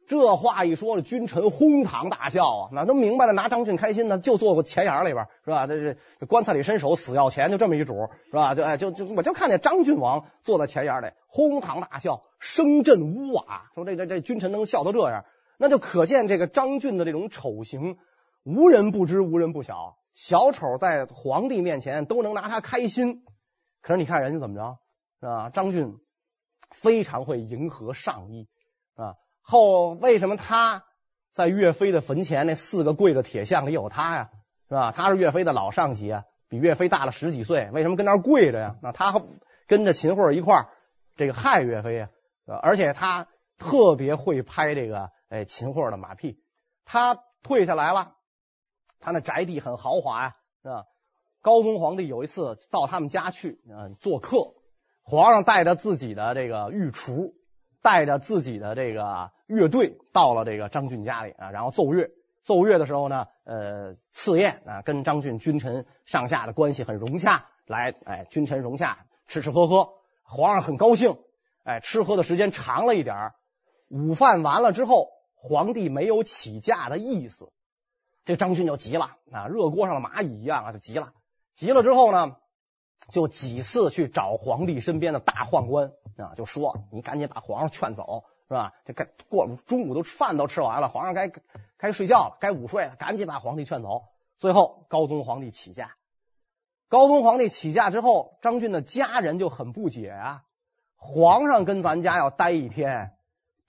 [0.09, 2.69] 这话一说，君臣哄堂大笑啊！
[2.73, 5.67] 那都明白了，拿张俊开心呢，就坐过钱眼里边是吧？
[5.67, 8.55] 这这棺材里伸手，死要钱，就这么一主是吧？
[8.55, 15.25] 就哎，就就我就看见张俊王坐在钱眼里，哄堂大笑，声震屋瓦，说这这这君臣能笑到这样，
[15.59, 17.99] 那就可见这个张俊的这种丑行，
[18.43, 19.97] 无人不知，无人不晓。
[20.15, 23.21] 小丑在皇帝面前都能拿他开心，
[23.83, 24.79] 可是你看人家怎么着
[25.19, 25.51] 是吧？
[25.51, 25.99] 张俊
[26.71, 28.47] 非常会迎合上意。
[29.49, 30.85] 后为什么他
[31.31, 34.29] 在岳飞的坟前那四个跪的铁像里有他呀？
[34.67, 34.91] 是吧？
[34.91, 38.75] 他是岳飞的老上级啊，比岳飞大了十几岁，为什么跟那跪着呀？
[38.83, 39.21] 那他
[39.67, 40.69] 跟着秦桧一块
[41.15, 42.09] 这个害岳飞呀？
[42.61, 46.39] 而且他特别会拍这个哎秦桧的马屁，
[46.85, 48.13] 他退下来了。
[48.99, 50.85] 他那宅地很豪华呀，是吧？
[51.41, 54.53] 高宗皇帝有一次到他们家去，嗯，做客，
[55.03, 57.33] 皇上带着自己的这个御厨，
[57.81, 62.11] 带着自己的这个乐队到了这个张俊家里啊，然后奏乐。
[62.41, 69.89] 奏乐的时候呢，呃，赐宴啊，跟张俊君臣上下的关系很融洽，来，哎，君臣融洽，吃吃喝喝，
[70.23, 71.19] 皇上很高兴，
[71.63, 73.33] 哎，吃喝的时间长了一点，
[73.89, 77.51] 午饭完了之后，皇帝没有起驾的意思。
[78.25, 81.13] 这张俊就急了啊，热锅上的蚂蚁一样啊，就急了。
[81.53, 82.37] 急了之后呢，
[83.09, 88.73] 就几次去找皇帝身边的大宦官啊，就说：“你赶紧把皇上劝走，是吧？
[88.85, 91.31] 这该过了中午都饭都吃完了，皇上该
[91.77, 94.03] 该睡觉了，该午睡了，赶紧把皇帝劝走。”
[94.37, 95.95] 最后，高宗皇帝起驾。
[96.87, 100.43] 高宗皇帝起驾之后，张俊的家人就很不解啊，
[100.95, 103.13] 皇上跟咱家要待一天，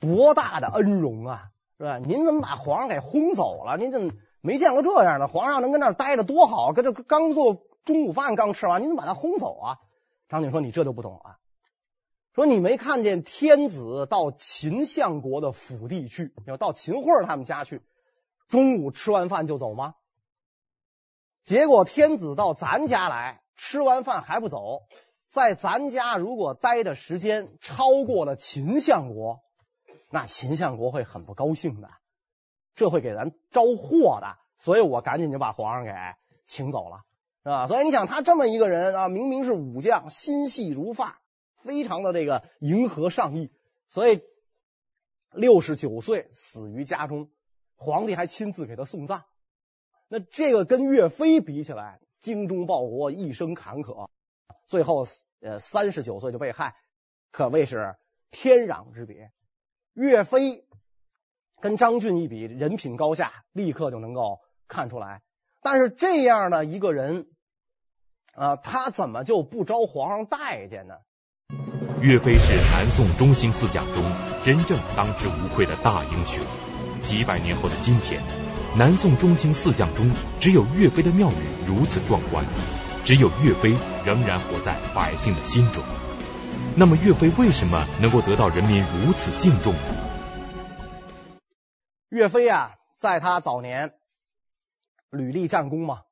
[0.01, 1.99] 多大的恩荣啊，是吧？
[1.99, 3.77] 您怎么把皇上给轰走了？
[3.77, 4.11] 您这。
[4.43, 9.79] 没见过这样的皇上，能跟那待着多好，跟这刚做中午饭刚吃完，你怎么把他轰走啊？
[10.29, 11.39] 张景说：“你这就不懂啊，
[12.35, 17.83] 说你没看见天子到秦相国的府邸去，要到秦桧他们家去，
[18.49, 19.97] 中午吃完饭就走吗？
[21.43, 24.83] 结果天子到咱家来，吃完饭还不走，
[25.27, 29.41] 在咱家如果待的时间超过了秦相国，
[30.11, 31.89] 那秦相国会很不高兴的。”
[32.77, 35.93] 这会给咱招祸的，所以我赶紧就把皇上给
[36.47, 37.03] 请走了，
[37.43, 37.67] 是吧？
[37.67, 41.21] 所以你想，他这么一个人啊，明明是武将，心细如发，
[41.57, 43.51] 非常的这个迎合上意，
[43.89, 44.23] 所以
[45.33, 47.31] 六十九岁死于家中，
[47.77, 49.25] 皇帝还亲自给他送葬。
[50.09, 54.09] 那这个跟岳飞比起来，精忠报国，一生坎坷，
[54.67, 55.07] 最后
[55.41, 56.77] 呃三十九岁就被害，
[57.31, 57.97] 可谓是
[58.31, 59.33] 天壤之别。
[59.95, 60.67] 岳飞。
[61.63, 65.21] 跟张俊一比，人品高下立刻就能够看出来。
[65.63, 67.27] 但是这样的一个人，
[68.35, 70.95] 啊，他怎么就不招皇上待见呢？
[72.01, 74.03] 岳飞是南宋中兴四将中
[74.43, 76.43] 真正当之无愧的大英雄。
[77.03, 78.23] 几百年后的今天，
[78.79, 82.45] 南宋中兴四将中只有岳飞的庙宇如此壮观，
[83.05, 83.75] 只有岳飞
[84.07, 85.83] 仍然活在百姓的心中。
[86.77, 89.81] 那么，岳飞为什么能够得到人民如此敬重呢？
[92.09, 93.95] 岳飞啊，在他早年
[95.11, 96.03] 屡立战功嘛，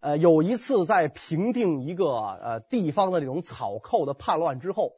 [0.00, 4.94] 呃，有一次在平定一个呃地方的这种草寇的叛乱之后，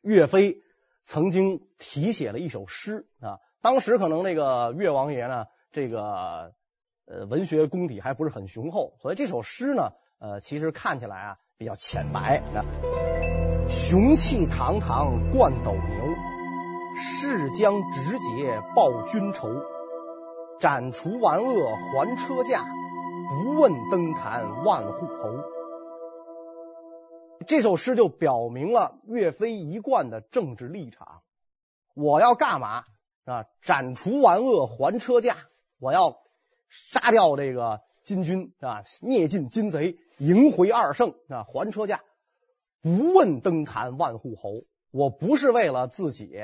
[0.00, 0.62] 岳飞
[1.04, 3.38] 曾经题写了一首诗啊。
[3.60, 6.54] 当时可能那个岳王爷呢，这个
[7.04, 12.38] 呃文学功底还不是很雄厚，所以这首诗呢，呃，其实看起来啊比较浅白。
[12.54, 12.64] 啊，
[13.68, 15.80] 雄气堂堂冠斗牛。
[17.02, 19.48] 誓将直节报君仇，
[20.60, 22.66] 斩除顽恶还车驾，
[23.30, 25.42] 不问登坛万户侯。
[27.46, 31.22] 这首诗就表明了岳飞一贯的政治立场。
[31.94, 32.84] 我要干嘛
[33.24, 33.46] 啊？
[33.62, 35.38] 斩除顽恶还车驾，
[35.78, 36.18] 我要
[36.68, 42.02] 杀掉这个金军啊，灭尽金贼，迎回二圣啊，还车驾，
[42.82, 44.64] 不问登坛万户侯。
[44.90, 46.38] 我不是为了自己。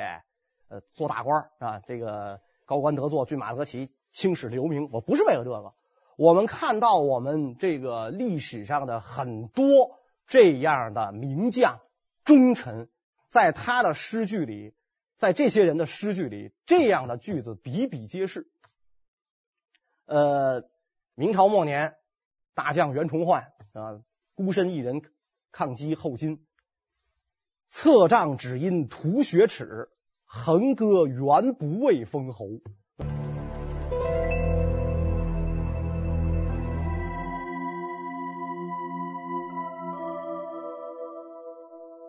[0.68, 4.88] 呃，做大官啊，这个高官得坐，骏马得骑，青史留名。
[4.92, 5.74] 我不是为了这个。
[6.16, 11.80] 我们看到我们这个历史上的很多这样的名将、
[12.24, 12.88] 忠臣，
[13.28, 14.74] 在他的诗句里，
[15.16, 18.48] 在这些人的诗句里，这样的句子比比皆是。
[20.06, 20.68] 呃，
[21.14, 21.96] 明朝末年，
[22.54, 24.00] 大将袁崇焕啊，
[24.34, 25.02] 孤身一人
[25.52, 26.46] 抗击后金，
[27.68, 29.90] 策杖只因图雪耻。
[30.28, 32.46] 横戈原不为封侯。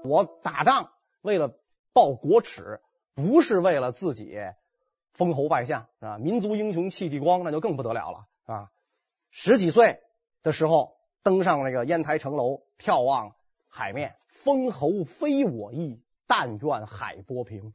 [0.07, 0.91] 我打仗
[1.21, 1.55] 为了
[1.93, 2.79] 报国耻，
[3.13, 4.37] 不是为了自己
[5.13, 8.71] 封侯拜相啊，民族英雄戚继光那就更不得了了啊！
[9.31, 9.99] 十几岁
[10.43, 13.35] 的时候登上那个烟台城楼，眺望
[13.67, 17.73] 海面，封侯非我意，但愿海波平。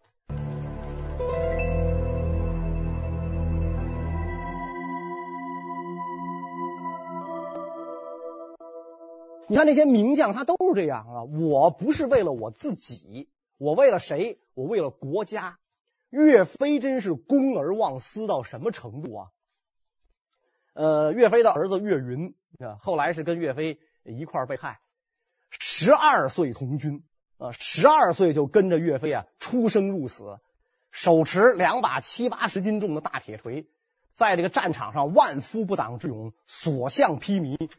[9.52, 11.24] 你看那些名将，他都是这样啊！
[11.24, 14.40] 我不是为了我自己，我为了谁？
[14.54, 15.58] 我为了国家。
[16.08, 19.28] 岳飞真是公而忘私到什么程度啊？
[20.72, 24.80] 呃，岳飞的儿子岳云啊，后来是跟岳飞一块儿被害，
[25.50, 27.04] 十二岁从军
[27.36, 30.38] 啊，十二岁就跟着岳飞啊出生入死，
[30.90, 33.68] 手持两把七八十斤重的大铁锤，
[34.12, 37.70] 在这个战场上万夫不挡之勇，所向披靡。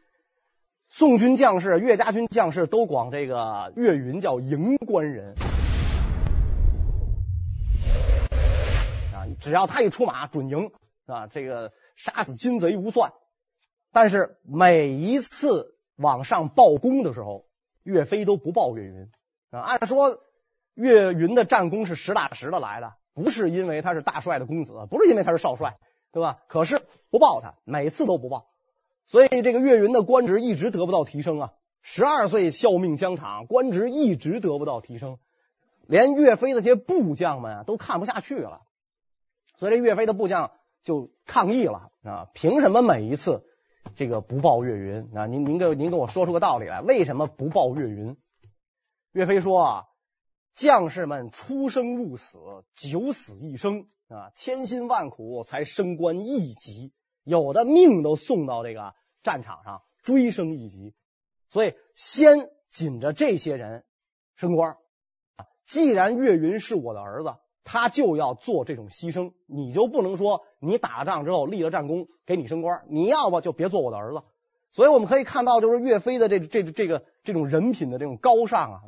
[0.96, 5.34] 宋军将士、岳家军将士都管这个岳云叫营官人。
[9.12, 10.70] 啊只要他一出马，准赢
[11.08, 11.26] 啊！
[11.26, 13.12] 这个杀死金贼无算。
[13.92, 17.48] 但是每一次往上报功的时候，
[17.82, 19.10] 岳飞都不报岳云
[19.50, 19.62] 啊。
[19.62, 20.20] 按说
[20.76, 25.80] 岳云的战功是实打实的来的，不是因为他是大帅的公子，不是因为他是少帅，
[26.12, 26.42] 对吧？
[26.48, 28.53] 可是不报他，每次都不报，
[29.06, 31.54] 所以这个岳云的官职一直得不到提升啊。
[31.82, 35.20] 十二岁效命疆场，官职一直得不到提升，
[35.86, 38.62] 连岳飞的这些部将们啊都看不下去了。
[39.58, 40.52] 所以这岳飞的部将
[40.84, 42.30] 就抗议了啊！
[42.34, 43.46] 凭什么每一次
[43.96, 45.26] 这个不报岳云啊？
[45.28, 48.18] 您您给您给我说出个道理来，为什么不报岳云？
[49.12, 49.84] 岳飞说啊，
[50.56, 52.40] 将士们出生入死，
[52.74, 60.94] 九死一生啊，千辛万苦才升官一级，有的命都送到这个战场上追升一级，
[61.50, 63.84] 所以先紧着这些人
[64.36, 64.78] 升官
[65.36, 65.46] 啊。
[65.66, 67.36] 既然岳云是我的儿子。
[67.66, 74.22] 他就要做这种牺牲，你就不能说你打了仗之后立了战功给你升官，你要么就别做我的儿子。
[74.74, 78.82] 所以我们可以看到，就是岳飞的这这这个这种人品的这种高尚啊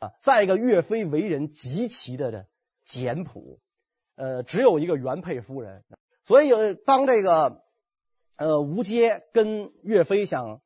[0.00, 2.46] 啊，再一个岳飞为人极其的这
[2.84, 3.60] 简朴，
[4.16, 5.84] 呃，只有一个原配夫人。
[6.24, 7.62] 所以有当这个
[8.36, 10.60] 呃吴阶跟岳飞想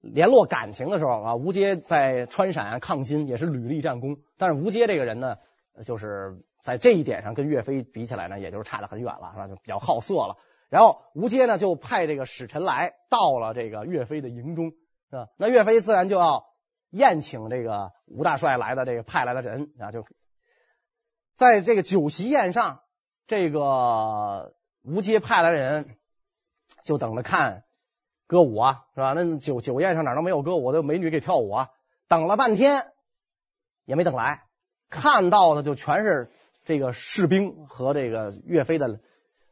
[0.00, 5.36] 联络感情的时候啊，吴阶在川陕抗金也是屡立战功，但是吴阶这个人呢，
[5.84, 6.42] 就是。
[6.64, 9.48] 在这一点上跟岳飞比起来呢，也就是差得很远了，是吧？
[9.48, 10.38] 就比较好色了。
[10.70, 14.70] 然后吴阶呢就派这个使臣来到了这个岳飞的营中，
[15.10, 15.28] 是吧？
[15.36, 16.46] 那岳飞自然就要
[16.88, 20.06] 宴请这个吴大帅来的这个派来的人啊，就
[21.36, 22.80] 在这个酒席宴上，
[23.26, 25.98] 这个吴阶派来的人
[26.84, 27.64] 就等着看
[28.28, 29.14] 歌舞啊，是吧？
[29.14, 31.70] 那酒酒宴上哪能没有歌舞的美女给跳舞啊？
[32.06, 32.92] 等了半天
[33.84, 34.44] 也没等来，
[34.88, 36.30] 看到的就全是。
[36.66, 38.98] 这个士兵和这个岳飞的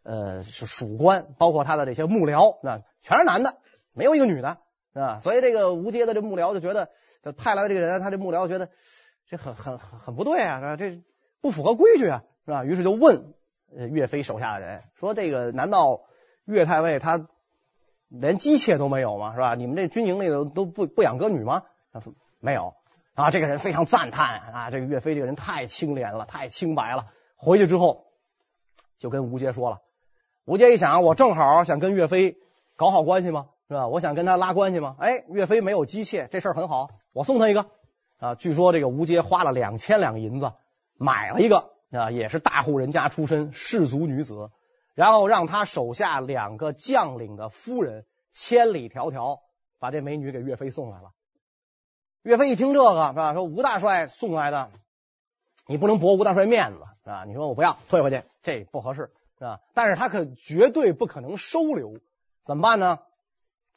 [0.03, 3.59] 呃是属官，包括他的这些幕僚，那全是男的，
[3.93, 4.57] 没有一个女的，
[4.95, 6.89] 啊，所以这个吴阶的这幕僚就觉得，
[7.37, 8.71] 派来的这个人，他这幕僚觉得
[9.29, 10.77] 这很很很很不对啊，是吧？
[10.77, 11.03] 这
[11.43, 12.65] 不符合规矩啊，是吧？
[12.65, 13.35] 于是就问
[13.91, 16.05] 岳飞手下的人说：“这个难道
[16.45, 17.29] 岳太尉他
[18.09, 19.35] 连姬妾都没有吗？
[19.35, 19.55] 是吧？
[19.55, 22.75] 你们这军营里头都不不养歌女吗？”他说：“没有。”
[23.15, 27.09] 啊，这个人非常赞叹啊，这个岳飞这个人太清廉了，太清白了。
[27.37, 28.07] 回去之后
[28.97, 29.81] 就跟吴阶说了，
[30.47, 32.39] 吴阶一想，我正好想跟岳飞
[32.75, 33.87] 搞好关系嘛，是吧？
[33.89, 34.97] 我想跟他拉关系嘛。
[34.99, 37.67] 哎，岳飞没有姬妾，这事儿很好，我送他一个
[38.17, 38.35] 啊。
[38.35, 40.55] 据说这个吴阶花了两千两银子
[40.97, 44.49] 买了一个啊，也是大户人家出身士族女子，
[44.95, 49.41] 然后让他手下两个将领的夫人千里迢迢
[49.79, 51.13] 把这美女给岳飞送来了。
[52.23, 53.35] 岳飞一听这个是吧？
[53.35, 54.71] 说吴大帅送来的，
[55.67, 57.25] 你不能驳吴大帅面子是吧？
[57.25, 59.61] 你说我不要退回去，这不合适是吧？
[59.75, 61.99] 但是他可绝对不可能收留，
[62.45, 63.01] 怎么办呢？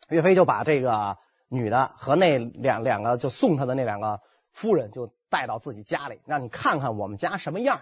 [0.10, 7.82] 岳飞就把这个女的和那两两个就送他的那两个夫人就带到自己家里，让你看看我们家什么样，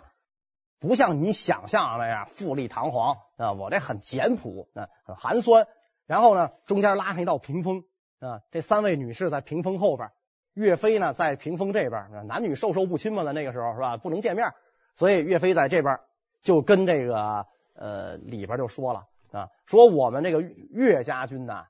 [0.83, 3.53] 不像你想象的那样富丽堂皇啊！
[3.53, 5.65] 我这很简朴啊，很寒酸。
[6.07, 7.85] 然后呢，中间拉上一道屏风
[8.19, 10.11] 啊，这三位女士在屏风后边。
[10.53, 13.95] 岳飞呢，在屏风这边，男女授受不亲嘛的那个时候是吧？
[13.95, 14.51] 不能见面，
[14.93, 16.01] 所以岳飞在这边
[16.41, 21.63] 就跟这个呃里边就说了啊，说我们这个岳家军呢，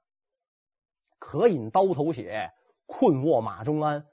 [1.19, 2.49] 可饮刀头血，
[2.87, 4.05] 困卧马中鞍。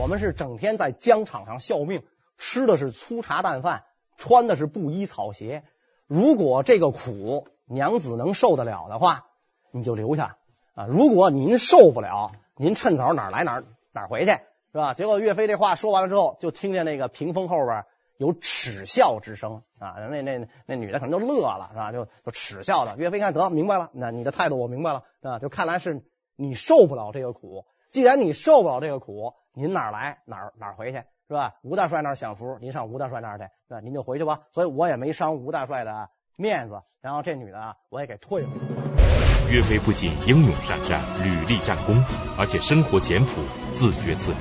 [0.00, 2.04] 我们是整天在疆场上效命，
[2.36, 3.82] 吃的是粗茶淡饭，
[4.16, 5.64] 穿的是布衣草鞋。
[6.06, 9.26] 如果这个苦娘子能受得了的话，
[9.72, 10.36] 你就留下。
[10.74, 14.30] 啊，如果您受不了，您趁早哪来哪哪回去，
[14.70, 14.94] 是吧？
[14.94, 17.84] 结果岳飞这话说完了之后，就听见那个屏风后边
[18.18, 19.96] 有耻笑之声啊。
[19.98, 21.90] 那那那女的可能就乐了，是吧？
[21.90, 22.96] 就就耻笑的。
[22.96, 26.04] 岳飞一看得明白了，那你的态度我明白了啊，就看来是
[26.36, 27.66] 你受不了这个苦。
[27.90, 31.56] 既然你受不了这个苦，您哪儿来哪儿哪儿回去是吧？
[31.62, 33.80] 吴大帅那儿享福，您上吴大帅那儿去，是吧？
[33.80, 34.42] 您就回去吧。
[34.54, 36.80] 所以我也没伤吴大帅的面子。
[37.00, 39.52] 然后这女的我也给退回去。
[39.52, 41.96] 岳飞不仅英勇善战、屡立战功，
[42.38, 43.42] 而且生活简朴、
[43.72, 44.38] 自觉自律。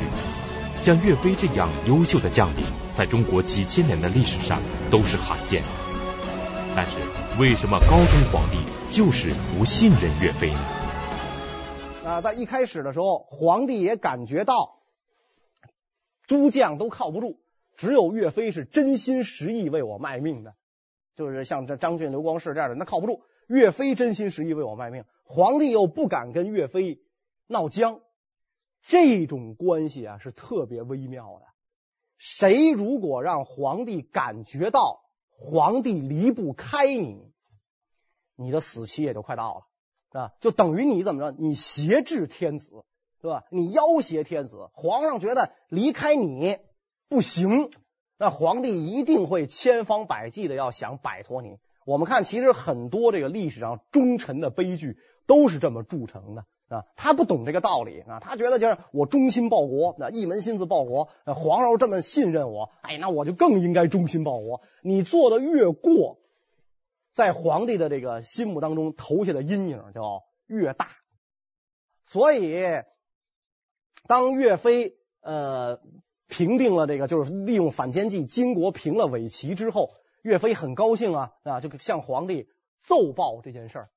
[0.83, 2.63] 像岳飞这样优秀的将领，
[2.93, 4.59] 在中国几千年的历史上
[4.91, 5.67] 都是罕见的。
[6.75, 6.99] 但是
[7.39, 8.59] 为什么高宗皇帝
[8.91, 10.59] 就是不信任岳飞呢？
[12.05, 14.76] 啊，在一开始的时候，皇帝也感觉到
[16.27, 17.39] 诸将都靠不住，
[17.75, 20.55] 只有岳飞是真心实意为我卖命的。
[21.15, 23.23] 就是像这张俊、刘光世这样的，那靠不住。
[23.47, 27.01] 岳飞真心实意为我卖命，皇帝又不敢跟岳飞
[27.47, 28.01] 闹僵，
[28.81, 31.45] 这种关系啊是特别微妙的。
[32.17, 37.31] 谁如果让皇帝感觉到皇帝离不开你，
[38.35, 40.19] 你的死期也就快到了。
[40.19, 41.37] 啊，就等于你怎么着？
[41.39, 42.83] 你挟制天子，
[43.21, 43.43] 对吧？
[43.49, 46.57] 你要挟天子，皇上觉得离开你
[47.09, 47.71] 不行，
[48.17, 51.57] 那皇帝一定会千方百计的要想摆脱你。
[51.85, 56.85] 我们看，其实很多这个历史上忠臣的悲剧都是这么铸成的啊。
[56.95, 64.61] 他不懂这个道理啊，他觉得就是我忠心报国，那一门心思报国，皇上这么信任我，哎，那我就更应该忠心报国。
[64.81, 66.19] 你做的越过。
[67.13, 70.89] 在皇帝的这个心目当中投下的阴影就越大，
[72.05, 72.53] 所以
[74.07, 75.81] 当岳飞呃
[76.27, 79.91] 平定了这个，就是利用反间计金国平了伪齐之后，
[80.21, 82.49] 岳飞很高兴啊啊，就向皇帝
[82.79, 83.89] 奏报这件事儿。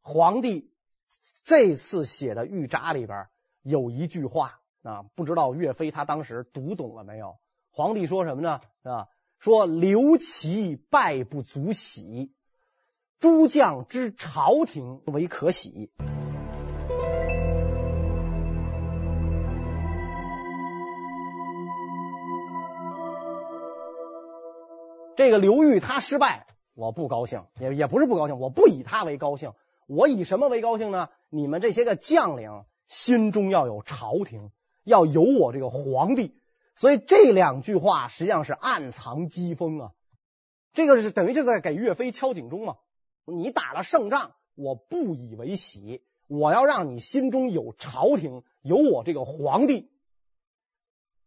[0.00, 0.70] 皇帝
[1.44, 3.28] 这次写的御札里边
[3.62, 7.36] 有一句话啊，不知道岳飞他当时读懂了没有？
[7.70, 8.60] 皇帝说什么呢？
[8.82, 12.32] 啊，说刘琦败不足喜。
[13.20, 15.90] 诸将之朝廷为可喜。
[25.16, 29.52] 这个刘裕他失败，我不高兴，也也不是不高兴，我不以他为高兴，
[29.86, 31.10] 我以什么为高兴呢？
[31.30, 34.50] 你们这些个将领心中要有朝廷，
[34.84, 36.40] 要有我这个皇帝，
[36.76, 39.92] 所以这两句话实际上是暗藏讥讽啊。
[40.72, 42.76] 这个是等于就在给岳飞敲警钟嘛。
[43.24, 46.02] 你打了胜仗，我不以为喜。
[46.26, 49.90] 我要让你心中有朝廷，有我这个皇帝。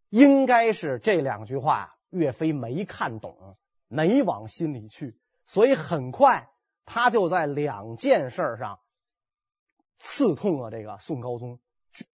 [0.09, 3.57] 应该是这两句话，岳飞没看懂，
[3.87, 6.49] 没往心里去，所以很快
[6.85, 8.79] 他就在两件事上
[9.97, 11.59] 刺痛了这个宋高宗，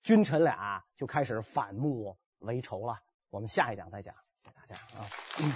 [0.01, 2.99] 君臣俩就开始反目为仇了。
[3.29, 5.07] 我们下一讲再讲，给大家啊。
[5.41, 5.51] 嗯